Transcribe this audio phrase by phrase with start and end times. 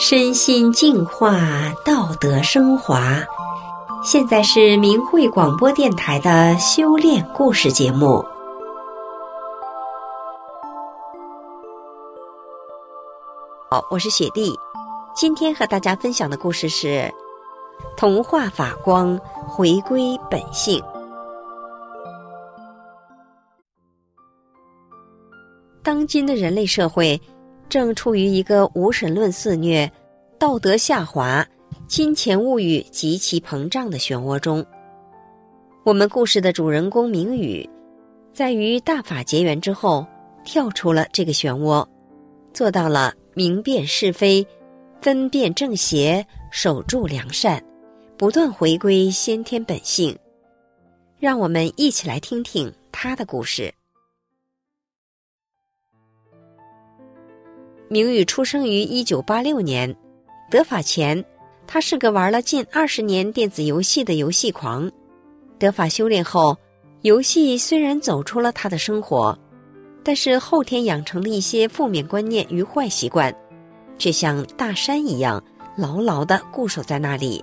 [0.00, 1.40] 身心净化，
[1.84, 3.18] 道德升华。
[4.04, 8.24] 现在是明慧广播电台的修炼故事节目。
[13.68, 14.56] 好，我是雪莉，
[15.16, 17.12] 今天和大家分享的故事是
[17.96, 19.18] 童话法光，
[19.48, 20.80] 回归本性。
[25.82, 27.20] 当今的人类社会。
[27.68, 29.90] 正处于一个无神论肆虐、
[30.38, 31.46] 道德下滑、
[31.86, 34.64] 金钱物欲极其膨胀的漩涡中。
[35.84, 37.68] 我们故事的主人公明宇，
[38.32, 40.06] 在与大法结缘之后，
[40.44, 41.86] 跳出了这个漩涡，
[42.52, 44.46] 做到了明辨是非、
[45.00, 47.62] 分辨正邪、守住良善，
[48.16, 50.16] 不断回归先天本性。
[51.18, 53.72] 让我们一起来听听他的故事。
[57.90, 59.96] 明宇出生于一九八六年，
[60.50, 61.24] 得法前，
[61.66, 64.90] 他是个玩了近二十年电子游戏的游戏狂。
[65.58, 66.54] 得法修炼后，
[67.00, 69.36] 游戏虽然走出了他的生活，
[70.04, 73.34] 但是后天养成了一些负面观念与坏习惯，
[73.96, 75.42] 却像大山一样
[75.74, 77.42] 牢牢的固守在那里。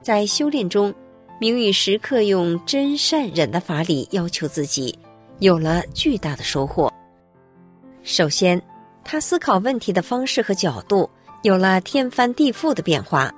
[0.00, 0.94] 在修炼中，
[1.38, 4.98] 明宇时刻用真善忍的法理要求自己，
[5.40, 6.90] 有了巨大的收获。
[8.02, 8.58] 首先。
[9.04, 11.08] 他思考问题的方式和角度
[11.42, 13.32] 有了天翻地覆的变化。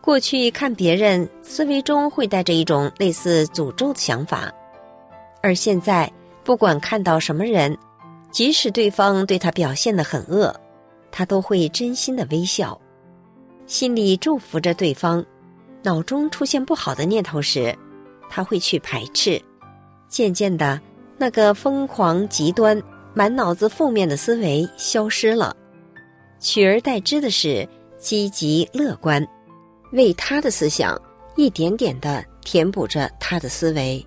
[0.00, 4.52] 过去看别人，思维中会带着一种类似诅咒的想法，
[5.42, 6.10] 而现在
[6.44, 7.76] 不管看到什么人，
[8.30, 10.54] 即使对方对他表现的很恶，
[11.10, 12.78] 他都会真心的微笑，
[13.66, 15.24] 心里祝福着对方。
[15.82, 17.76] 脑中出现不好的念头时，
[18.28, 19.40] 他会去排斥。
[20.08, 20.80] 渐渐的，
[21.16, 22.82] 那个疯狂极端。
[23.14, 25.56] 满脑子负面的思维消失了，
[26.40, 27.66] 取而代之的是
[27.96, 29.24] 积极乐观，
[29.92, 31.00] 为他的思想
[31.36, 34.04] 一点点的填补着他的思维。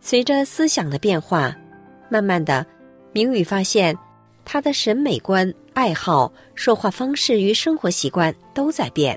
[0.00, 1.56] 随着思想的变化，
[2.10, 2.66] 慢慢的，
[3.12, 3.96] 明宇发现
[4.44, 9.16] 他的审美观、爱好、说话方式与生活习惯都在变。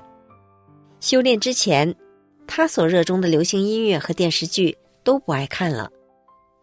[1.00, 1.92] 修炼之前，
[2.46, 5.90] 他所热衷的流行音乐和电视剧都不爱看了。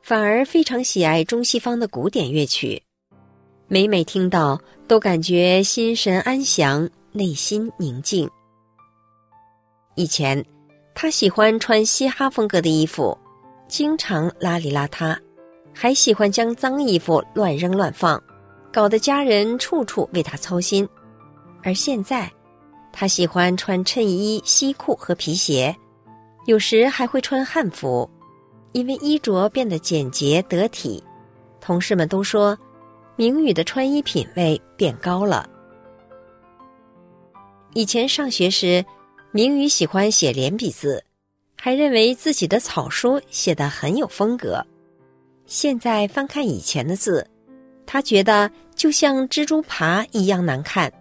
[0.04, 2.84] 反而非常喜爱中西方的古典乐曲，
[3.70, 8.30] 每每听到都感觉心神安详，内心宁静。
[9.96, 10.44] 以前，
[10.94, 13.18] 他喜欢穿嘻哈风格的衣服，
[13.70, 15.18] 经常邋里邋遢，
[15.74, 18.22] 还喜欢将脏衣服乱扔乱放，
[18.74, 20.86] 搞得家人处处为他操心。
[21.64, 22.30] 而现在，
[22.92, 25.74] 他喜欢穿衬衣、西裤和皮鞋，
[26.46, 28.10] 有时还会穿汉服。
[28.74, 31.02] 因为衣着变得简洁得体，
[31.62, 32.58] 同事们都说
[33.16, 35.50] 明宇的穿衣品味变高了。
[37.74, 38.84] 以前上学时，
[39.32, 41.04] 明宇喜欢写连笔字，
[41.56, 44.64] 还认为自己的草书写得很有风格。
[45.46, 47.28] 现在翻看以前的字，
[47.86, 50.92] 他觉得就像蜘蛛爬一样难看。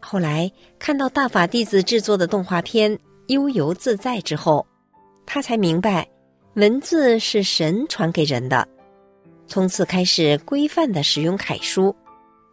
[0.00, 2.96] 后来看到大法弟子制作的动画片
[3.28, 4.66] 《悠游自在》之后，
[5.26, 6.08] 他才明白。
[6.54, 8.68] 文字是神传给人的，
[9.48, 11.92] 从此开始规范的使用楷书，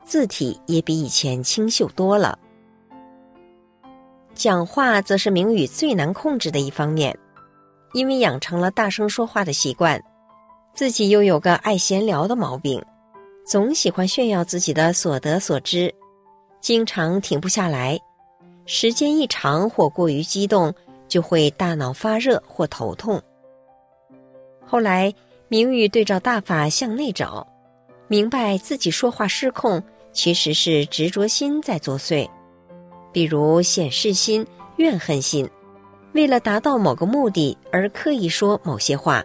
[0.04, 2.40] 字体也比以前清秀多了。
[4.34, 7.16] 讲话则是明宇最难控制的一方面，
[7.94, 10.04] 因为养成了大声说话的习惯，
[10.74, 12.84] 自己又有个爱闲聊的毛病，
[13.46, 15.94] 总喜欢炫耀自己的所得所知，
[16.60, 18.00] 经常停不下来，
[18.66, 20.74] 时间一长或过于激动，
[21.08, 23.22] 就会大脑发热或头痛。
[24.72, 25.14] 后来，
[25.50, 27.46] 明宇对照大法向内找，
[28.08, 29.84] 明白自己说话失控，
[30.14, 32.26] 其实是执着心在作祟，
[33.12, 35.46] 比如显示心、怨恨心，
[36.14, 39.22] 为了达到某个目的而刻意说某些话。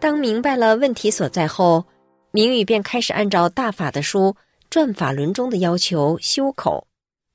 [0.00, 1.84] 当明白了问题所在后，
[2.30, 4.34] 明宇便开始按照大法的书
[4.70, 6.86] 《转法轮》中的要求修口，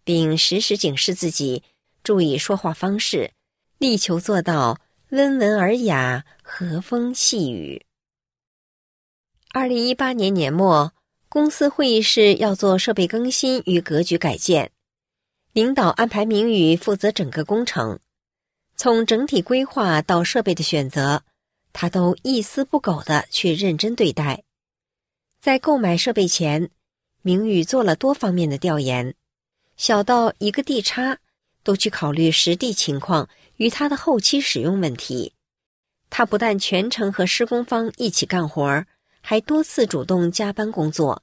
[0.04, 1.62] 并时时警示自己，
[2.04, 3.30] 注意说话方式，
[3.78, 4.75] 力求做到。
[5.12, 7.86] 温文尔雅，和风细雨。
[9.52, 10.94] 二零一八年年末，
[11.28, 14.72] 公司会议室要做设备更新与格局改建，
[15.52, 18.00] 领导安排明宇负责整个工程，
[18.78, 21.24] 从整体规划到设备的选择，
[21.74, 24.46] 他都一丝不苟的去认真对待。
[25.42, 26.69] 在购买设备前，
[27.22, 29.14] 明宇做了多方面的调研，
[29.75, 31.18] 小到一个地差，
[31.64, 33.28] 都去考虑实地情况。
[33.62, 35.34] 与他的后期使用问题，
[36.10, 38.88] 他不但全程和施工方一起干活儿，
[39.22, 41.22] 还多次主动加班工作，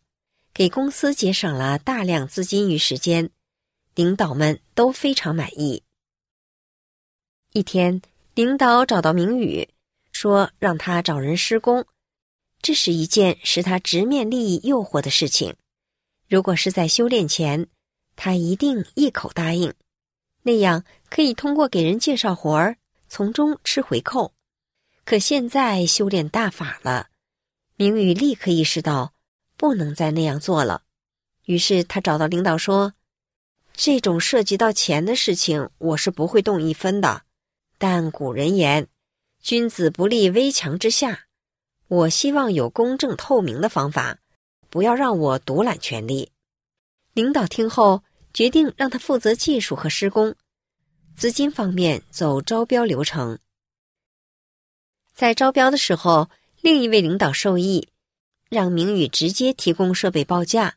[0.54, 3.30] 给公司节省了大量资金与时间，
[3.96, 5.82] 领导们都非常满意。
[7.54, 8.00] 一天，
[8.36, 9.68] 领导找到明宇，
[10.12, 11.86] 说让他找人施工，
[12.62, 15.56] 这是一件使他直面利益诱惑的事情。
[16.28, 17.66] 如果是在修炼前，
[18.14, 19.74] 他一定一口答应，
[20.44, 22.76] 那样可以通过给人介绍活儿
[23.08, 24.32] 从中吃回扣。
[25.04, 27.08] 可现在修炼大法了，
[27.76, 29.12] 明宇立刻意识到。
[29.60, 30.82] 不能再那样做了。
[31.46, 32.94] 于是他找到领导说
[33.74, 37.22] ：“这种涉及到钱的事情，我是不会动一分的。
[37.76, 38.86] 但古人言，
[39.42, 41.24] 君子不立危墙之下。
[41.88, 44.18] 我希望有公正透明的方法，
[44.70, 46.30] 不要让我独揽权力。”
[47.12, 50.36] 领导听后决定让他负责技术和施工，
[51.18, 53.40] 资金方面走招标流程。
[55.12, 56.30] 在招标的时候，
[56.60, 57.88] 另一位领导授意。
[58.48, 60.76] 让明宇直接提供设备报价，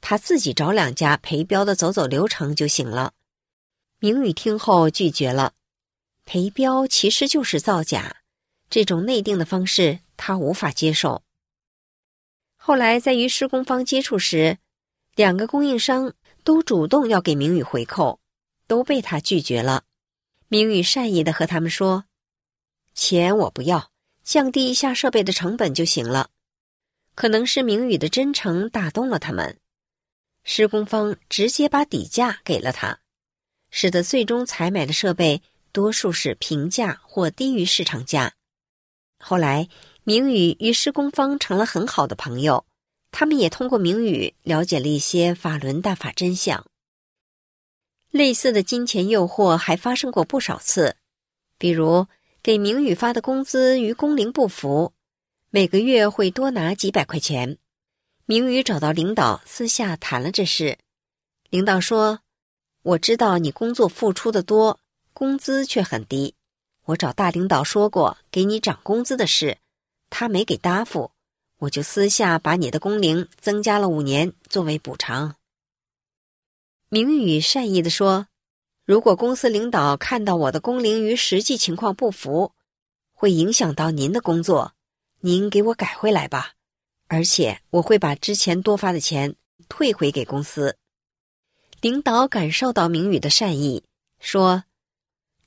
[0.00, 3.14] 他自己找两家陪标的走走流程就行了。
[3.98, 5.54] 明宇听后拒绝了，
[6.24, 8.18] 陪标其实就是造假，
[8.70, 11.22] 这种内定的方式他无法接受。
[12.54, 14.58] 后来在与施工方接触时，
[15.16, 16.12] 两个供应商
[16.44, 18.20] 都主动要给明宇回扣，
[18.66, 19.84] 都被他拒绝了。
[20.48, 22.04] 明宇善意的和他们说
[22.94, 23.90] ：“钱我不要，
[24.22, 26.30] 降低一下设备的成本就行了。”
[27.16, 29.58] 可能是明宇的真诚打动了他们，
[30.42, 33.00] 施工方直接把底价给了他，
[33.70, 35.40] 使得最终采买的设备
[35.70, 38.34] 多数是平价或低于市场价。
[39.18, 39.68] 后来，
[40.02, 42.66] 明宇与施工方成了很好的朋友，
[43.10, 46.66] 他们也通过明宇了解了一些法轮大法真相。
[48.14, 50.94] 类似的金钱诱惑还发生过不少次，
[51.58, 52.06] 比如
[52.44, 54.92] 给明宇发的工资与工龄不符。
[55.50, 57.58] 每个月会多拿几百块钱。
[58.24, 60.78] 明宇找到领导，私下谈了这事。
[61.50, 62.20] 领导说
[62.82, 64.78] ：“我知道你工作付出的多，
[65.12, 66.36] 工资却很低。
[66.84, 69.58] 我找大领导说过给你涨工资的事，
[70.08, 71.10] 他没给答复，
[71.58, 75.34] 我就私下把你的工龄增加了五年作为补偿。”
[76.94, 78.28] 明宇善意的说
[78.86, 82.52] ：“如果公司领导看到我的工龄与实际情况不符，
[83.12, 84.74] 会影响到您的工作。”
[85.18, 86.52] 您给我改回来吧，
[87.08, 89.34] 而且我会把之前多发的钱
[89.68, 90.76] 退回给公司。
[91.80, 93.82] 领导感受到明宇的善意，
[94.20, 94.62] 说：“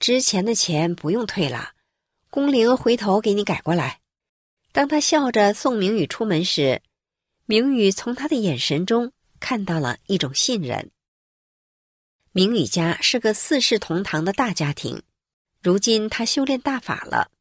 [0.01, 1.71] 之前的钱不用退了，
[2.29, 4.01] 工龄回头给你改过来。”
[4.73, 6.81] 当他笑着送明宇出门时，
[7.45, 10.91] 明宇从他的眼神中看到了一种信任。
[12.37, 15.01] 明宇家是个四世同堂的大家庭，
[15.59, 17.31] 如今他修炼大法了，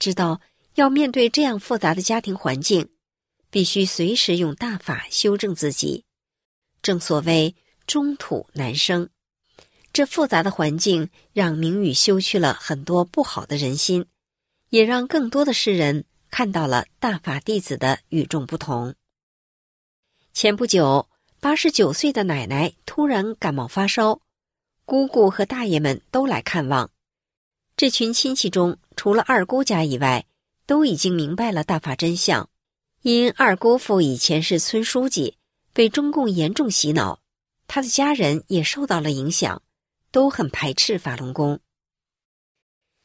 [0.00, 0.40] 知道。
[0.74, 2.88] 要面对这样复杂的家庭环境，
[3.48, 6.04] 必须随时用大法修正自己。
[6.82, 7.54] 正所谓
[7.86, 9.08] 中土难生，
[9.92, 14.04] 这复杂的环境让明宇修去了很多不好的人心，
[14.70, 18.96] 也让更多的世人看到了大法弟子的与众不同。
[20.32, 21.08] 前不久，
[21.38, 24.22] 八十九岁的奶奶突然感冒发烧，
[24.84, 26.90] 姑姑和大爷们都来看望。
[27.76, 30.26] 这群亲戚中，除了二姑家以外，
[30.66, 32.48] 都已经明白了大法真相，
[33.02, 35.36] 因二姑父以前是村书记，
[35.72, 37.20] 被中共严重洗脑，
[37.66, 39.62] 他的家人也受到了影响，
[40.10, 41.60] 都很排斥法轮功。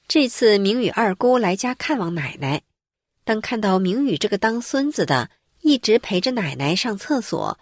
[0.08, 2.62] 这次明宇二姑来家看望奶奶，
[3.24, 5.30] 当看到明宇这个当孙子的
[5.62, 7.60] 一直陪着奶奶上厕所，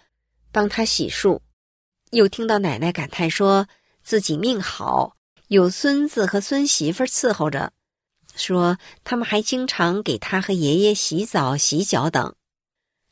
[0.50, 1.40] 帮他洗漱，
[2.10, 3.68] 又听到奶奶感叹说
[4.08, 7.74] 自己命好，有孙子和孙媳妇伺候着。
[8.34, 12.34] 说他们还经常给他和爷爷洗澡、洗脚等，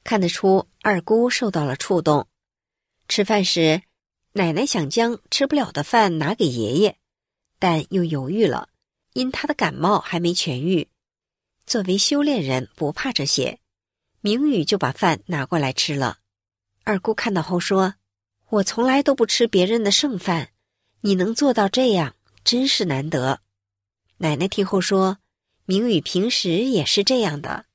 [0.05, 2.29] 看得出二姑受到了触动。
[3.09, 3.83] 吃饭时，
[4.33, 6.97] 奶奶想将吃不了的饭拿给爷爷，
[7.59, 8.71] 但又犹豫了，
[9.13, 10.89] 因他的感冒还没痊愈。
[11.67, 13.59] 作为修炼人，不怕这些，
[14.23, 16.21] 明宇就把饭拿过来吃了。
[16.85, 17.97] 二姑看到后说
[18.49, 20.53] ：“我从来都不吃别人的剩饭，
[21.01, 23.41] 你能做到这样，真是难得。”
[24.19, 25.19] 奶奶听后说
[25.67, 27.67] ：“明宇平时也是这样的。”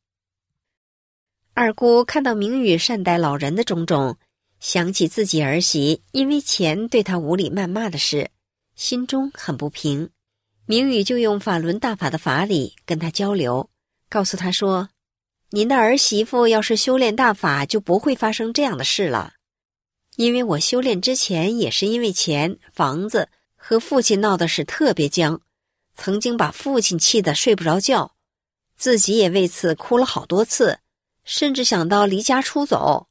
[1.54, 4.18] 二姑看到明宇善待老人的种种，
[4.60, 8.32] 想起自己儿媳因为钱对他无理谩骂的事，
[8.76, 10.10] 心中很不平。
[10.66, 13.70] 明宇就用法轮大法的法理跟他交流，
[14.10, 14.90] 告诉他说
[15.52, 19.34] ：“您的儿媳妇要是修炼大法，就不会发生这样的事了。
[20.22, 25.42] 因为我修炼之前也是因为钱、房子和父亲闹的是特别僵。”
[25.98, 28.16] 曾经把父亲气得睡不着觉，
[28.76, 30.80] 自己也为此哭了好多次，
[31.24, 33.08] 甚至想到离家出走。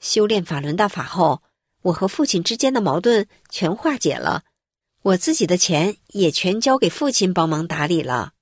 [0.00, 1.42] 修炼法轮大法后，
[1.82, 4.42] 我和父亲之间的矛盾全化解了，
[5.02, 8.32] 我自己的钱也全交给父亲帮忙打理了。”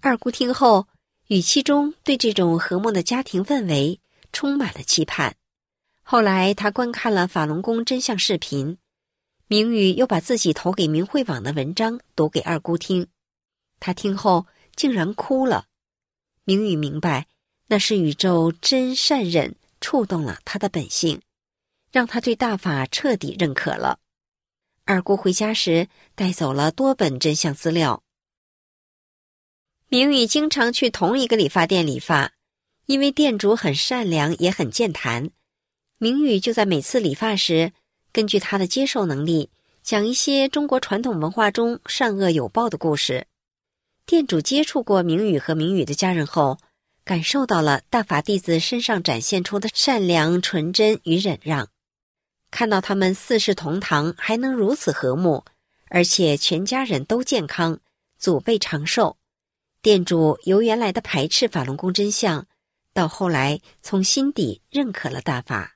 [0.00, 0.86] 二姑听后，
[1.28, 4.00] 语气中对这种和睦的家庭氛围
[4.32, 5.34] 充满了期盼。
[6.06, 8.76] 后来，他观看了法轮功真相视频，
[9.48, 13.06] 明宇又把自己投给明慧网的文章读给二姑听，
[13.80, 14.46] 他听后
[14.76, 15.64] 竟然哭了。
[16.44, 17.26] 明宇明白，
[17.68, 21.22] 那是宇宙真善忍触动了他的本性，
[21.90, 23.98] 让他对大法彻底认可了。
[24.84, 28.02] 二姑回家时带走了多本真相资料。
[29.88, 32.34] 明宇经常去同一个理发店理发，
[32.84, 35.30] 因为店主很善良也很健谈。
[36.04, 37.72] 明宇就在每次理发时，
[38.12, 39.48] 根据他的接受能力，
[39.82, 43.26] 讲一些中国传统文化中善恶有报的故事。
[44.04, 46.58] 店主接触过明宇和明宇的家人后，
[47.06, 51.68] 感受到了大法弟子身上展现出的善良、纯真与忍让。
[52.50, 55.46] 看到他们四世同堂，还能如此和睦，
[55.88, 57.80] 而且全家人都健康，
[58.18, 59.16] 祖辈长寿。
[59.80, 62.46] 店主由原来的排斥法轮功真相，
[62.92, 65.73] 到后来从心底认可了大法。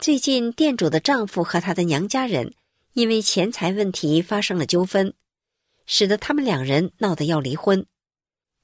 [0.00, 2.54] 最近，店主的丈夫和他的娘家人
[2.94, 5.12] 因为钱财问题发生了纠纷，
[5.84, 7.84] 使得他们两人闹得要离婚。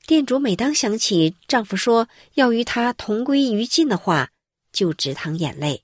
[0.07, 4.31] 店主每当想起丈夫说要与他同归于尽的话，
[4.73, 5.83] 就直淌眼泪。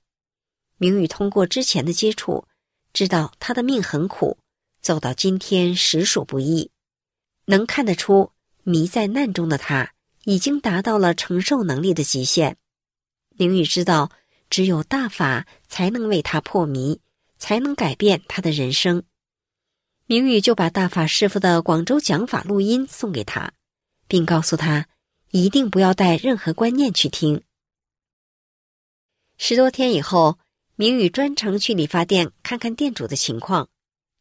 [0.77, 2.47] 明宇通过之前的接触，
[2.91, 4.39] 知道他的命很苦，
[4.81, 6.71] 走到今天实属不易。
[7.45, 8.31] 能看得出，
[8.63, 9.93] 迷在难中的他
[10.23, 12.57] 已经达到了承受能力的极限。
[13.37, 14.09] 明宇知道，
[14.53, 17.01] 只有大法才能为他破迷，
[17.39, 19.01] 才能改变他的人生。
[20.05, 23.53] 明宇就把大法师傅的广州讲法录音送给他，
[24.07, 24.87] 并告诉他
[25.31, 27.41] 一定不要带任何观念去听。
[29.39, 30.37] 十多天以后，
[30.75, 33.69] 明宇专程去理发店看看店主的情况，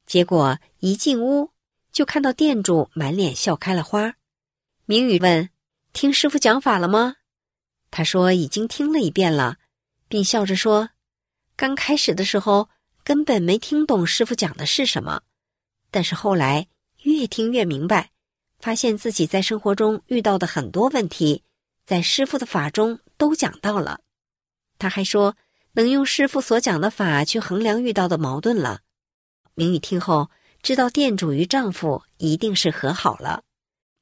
[0.07, 1.51] 结果一进屋。
[1.93, 4.15] 就看到店主满脸笑开了花，
[4.87, 5.51] 明宇问
[5.93, 7.17] ：“听师傅讲法了吗？”
[7.93, 9.59] 他说：“已经听了一遍了，
[10.13, 10.91] 并笑着说
[11.57, 12.69] ：‘刚开始的时候
[13.03, 15.23] 根本没听懂师傅讲的是什么，
[15.91, 16.69] 但是后来
[17.05, 18.11] 越听越明白，
[18.59, 21.45] 发现自己在生活中遇到的很多问题，
[21.87, 24.01] 在师傅的法中都讲到了。’
[24.79, 25.35] 他还说
[25.73, 28.81] 能用师傅所讲的法去衡量遇到的矛盾了。”
[29.57, 30.31] 明宇听后。
[30.63, 33.43] 知道店主与丈夫一定是和好了，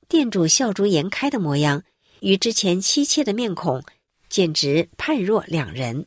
[0.09, 1.85] 店主笑逐颜开的模样，
[2.21, 3.83] 与之前妻妾的面孔，
[4.31, 6.07] 简直判若两人。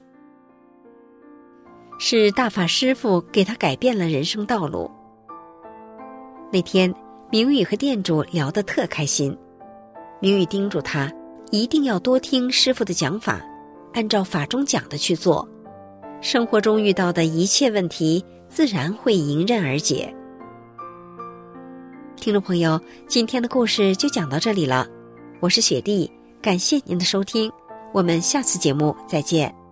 [2.00, 4.89] 是大法师傅给他改变了人生道路。
[6.51, 6.94] 那天，
[7.30, 9.38] 明宇和店主聊得特开心，
[10.20, 11.12] 明宇叮嘱他
[11.51, 13.42] 一定要多听师傅的讲法，
[13.94, 15.48] 按照法中讲的去做，
[16.22, 20.13] 生活中遇到的一切问题自然会迎刃而解。
[22.15, 24.88] 听众朋友，今天的故事就讲到这里了，
[25.42, 26.10] 我是雪莉，
[26.42, 27.51] 感谢您的收听，
[27.93, 29.62] 我们下次节目再见。